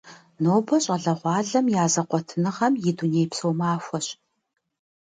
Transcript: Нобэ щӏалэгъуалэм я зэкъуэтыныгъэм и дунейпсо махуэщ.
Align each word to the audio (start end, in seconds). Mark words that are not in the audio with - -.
Нобэ 0.43 0.77
щӏалэгъуалэм 0.83 1.65
я 1.83 1.85
зэкъуэтыныгъэм 1.93 2.73
и 2.89 2.91
дунейпсо 2.97 3.47
махуэщ. 3.57 4.07